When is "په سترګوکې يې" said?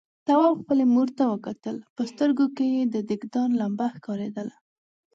1.95-2.83